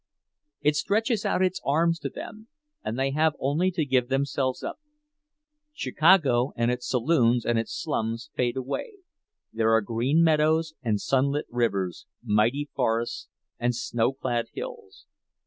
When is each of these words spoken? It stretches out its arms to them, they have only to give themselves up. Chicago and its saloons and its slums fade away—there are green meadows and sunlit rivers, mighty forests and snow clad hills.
It 0.61 0.75
stretches 0.75 1.27
out 1.27 1.43
its 1.43 1.61
arms 1.63 1.99
to 1.99 2.09
them, 2.09 2.47
they 2.91 3.11
have 3.11 3.35
only 3.37 3.69
to 3.69 3.85
give 3.85 4.07
themselves 4.07 4.63
up. 4.63 4.79
Chicago 5.73 6.53
and 6.55 6.71
its 6.71 6.87
saloons 6.89 7.45
and 7.45 7.59
its 7.59 7.71
slums 7.79 8.31
fade 8.33 8.57
away—there 8.57 9.69
are 9.71 9.81
green 9.81 10.23
meadows 10.23 10.73
and 10.81 10.99
sunlit 10.99 11.45
rivers, 11.51 12.07
mighty 12.23 12.67
forests 12.73 13.27
and 13.59 13.75
snow 13.75 14.11
clad 14.11 14.47
hills. 14.55 15.05